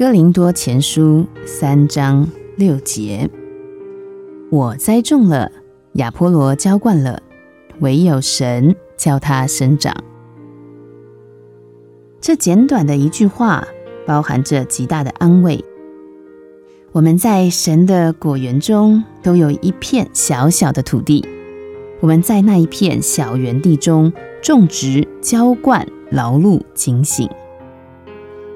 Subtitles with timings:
[0.00, 2.26] 哥林多前书三章
[2.56, 3.28] 六节：
[4.50, 5.52] 我栽种了，
[5.92, 7.22] 亚波罗浇灌了，
[7.80, 9.94] 唯有神叫它生长。
[12.18, 13.68] 这简短的一句话，
[14.06, 15.62] 包含着极大的安慰。
[16.92, 21.22] 我们在神的果园中都有一片小小的土地，
[22.00, 27.28] 我们在那一片小园地中种植、浇灌、劳碌、警醒，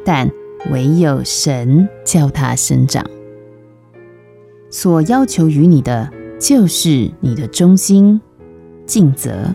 [0.07, 0.27] 但
[0.71, 3.05] 唯有神叫它生长。
[4.71, 8.21] 所要求于你的，就是你的忠心、
[8.87, 9.55] 尽责。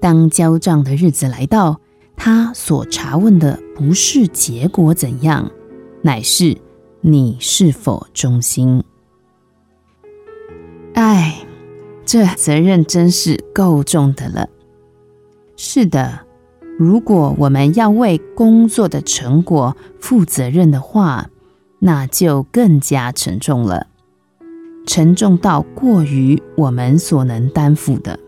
[0.00, 1.80] 当交账的日子来到，
[2.16, 5.50] 他所查问的不是结果怎样，
[6.02, 6.56] 乃是。
[7.00, 8.82] 你是否忠心？
[10.94, 11.46] 哎，
[12.04, 14.48] 这责任真是够重的了。
[15.56, 16.26] 是的，
[16.78, 21.28] 如果我们要为工作的成果负责任的话，
[21.80, 23.88] 那就更加沉重了，
[24.86, 28.20] 沉重到过于我们所能担负的。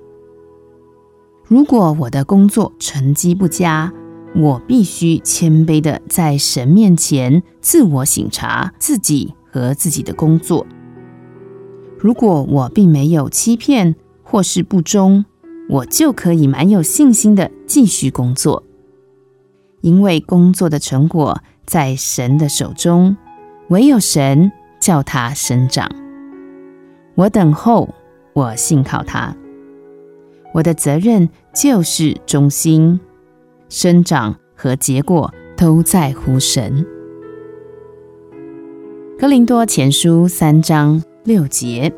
[1.47, 3.93] 如果我的工作成绩不佳，
[4.35, 10.67] 我必须谦卑的在神面前自我省察自己和自己的工作。
[12.01, 15.25] 如果我并没有欺骗或是不忠，
[15.71, 18.65] 我就可以蛮有信心的继续工作，
[19.83, 23.17] 因为工作的成果在神的手中，
[23.69, 25.89] 唯有神叫它生长。
[27.15, 27.89] 我等候，
[28.33, 29.37] 我信靠他。
[30.53, 32.99] 我的责任就是忠心。
[33.69, 36.85] 生长和结果都在乎神。
[39.17, 41.93] 格林多前书三章六节：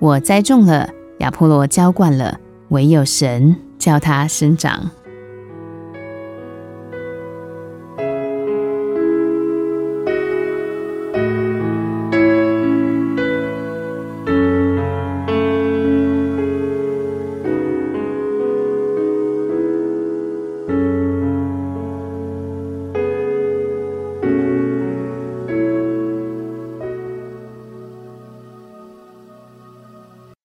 [0.00, 4.90] 我栽种了，亚波罗浇灌了，唯有神叫它生长。